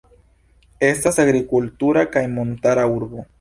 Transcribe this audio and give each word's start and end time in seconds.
Estas 0.91 1.21
agrikultura 1.25 2.05
kaj 2.17 2.25
montara 2.39 2.87
urbo. 2.97 3.29